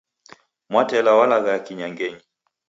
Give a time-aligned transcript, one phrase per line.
[0.69, 2.21] Mwatela walaghaya kinyangenyi.